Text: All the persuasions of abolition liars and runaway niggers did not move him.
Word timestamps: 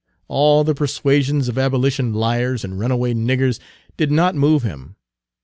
All 0.27 0.63
the 0.63 0.73
persuasions 0.73 1.47
of 1.47 1.59
abolition 1.59 2.11
liars 2.11 2.63
and 2.63 2.79
runaway 2.79 3.13
niggers 3.13 3.59
did 3.97 4.11
not 4.11 4.33
move 4.33 4.63
him. 4.63 4.95